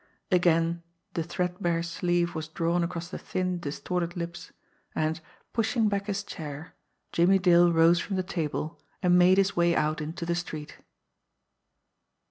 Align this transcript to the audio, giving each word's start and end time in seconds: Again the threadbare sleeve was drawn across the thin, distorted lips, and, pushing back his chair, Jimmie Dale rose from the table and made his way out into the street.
Again 0.31 0.81
the 1.13 1.21
threadbare 1.21 1.83
sleeve 1.83 2.33
was 2.33 2.47
drawn 2.47 2.83
across 2.83 3.09
the 3.09 3.19
thin, 3.19 3.59
distorted 3.59 4.17
lips, 4.17 4.51
and, 4.95 5.21
pushing 5.53 5.89
back 5.89 6.07
his 6.07 6.23
chair, 6.23 6.73
Jimmie 7.11 7.37
Dale 7.37 7.71
rose 7.71 7.99
from 7.99 8.15
the 8.15 8.23
table 8.23 8.81
and 9.03 9.15
made 9.15 9.37
his 9.37 9.55
way 9.55 9.75
out 9.75 10.01
into 10.01 10.25
the 10.25 10.33
street. 10.33 10.79